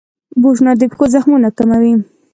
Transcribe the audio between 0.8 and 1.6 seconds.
پښو زخمونه